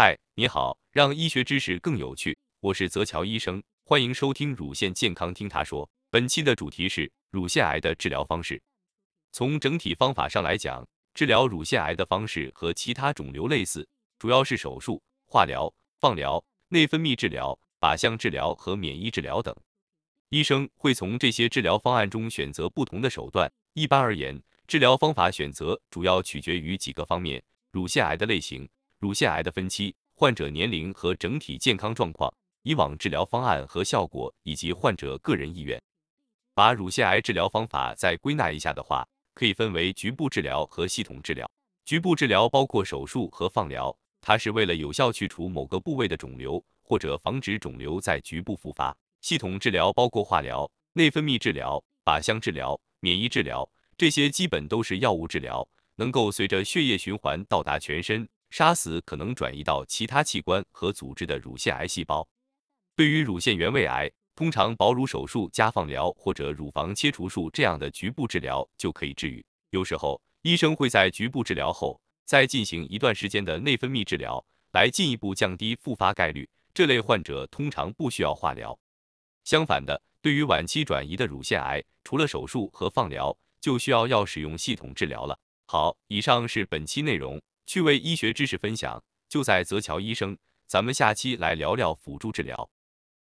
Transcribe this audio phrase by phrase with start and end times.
[0.00, 5.90] 嗨，你好，让医学知识更有趣，我是泽乔医生，欢迎收听乳腺健康听他说。
[6.08, 8.62] 本期的主题是乳腺癌的治疗方式。
[9.32, 13.88] 从整体方法上来讲，治疗乳腺癌的方式和其他肿瘤类似，
[14.20, 19.52] 主要是手术、化疗、放疗、内分泌治疗、靶向治疗和免疫治疗等。
[20.28, 23.52] 医生会从这些治疗方案中选择不同的手段。
[23.72, 27.42] 一般而言，治疗方法选择主要取决于几个方面：
[27.72, 28.68] 乳腺癌的类型。
[28.98, 32.32] 乳腺癌的分期、患者年龄和整体健康状况、
[32.62, 35.80] 以往治疗方案和效果以及患者个人意愿。
[36.52, 41.48] 把乳腺癌治疗方法再归纳一下的话，可以分为局部治疗和系统治疗。
[41.84, 48.94] 局部治疗包括手术和放疗，它是为了有效去除某个部位的肿瘤或者防止肿瘤在局部复发。
[49.20, 58.28] 系统治疗包括化疗、内分泌治疗、靶向治疗、免疫治疗，这些基本都是药物治疗，能够随着血液循环到达全身。
[58.50, 62.26] 杀死可能转移到其他器官和组织的乳腺癌细胞。
[62.96, 69.44] 对于乳腺原位癌，通常保乳手术加放疗或者乳房切除术这样的局部治疗就可以治愈。
[69.70, 76.48] 有时候，医生会在局部治疗后再进行一段时间的内分泌治疗，来进一步降低复发概率。
[76.72, 78.78] 这类患者通常不需要化疗。
[79.44, 85.38] 相反的，对于晚期转移的乳腺癌，除了手术和放疗，就需要要使用系统治疗了。
[85.66, 87.40] 好，以上是本期内容。
[87.68, 92.70] 趣味医学知识分享就在泽桥医生，咱们下期来聊聊辅助治疗。